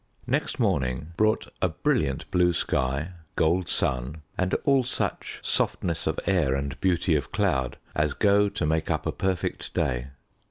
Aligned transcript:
Next 0.25 0.57
morning 0.57 1.11
brought 1.15 1.53
a 1.61 1.69
brilliant 1.69 2.31
blue 2.31 2.53
sky, 2.53 3.09
gold 3.35 3.69
sun, 3.69 4.23
and 4.35 4.55
all 4.65 4.83
such 4.83 5.37
softness 5.43 6.07
of 6.07 6.19
air 6.25 6.55
and 6.55 6.81
beauty 6.81 7.15
of 7.15 7.31
cloud 7.31 7.77
as 7.93 8.15
go 8.15 8.49
to 8.49 8.65
make 8.65 8.89
up 8.89 9.05
a 9.05 9.11
perfect 9.11 9.75
day. 9.75 10.07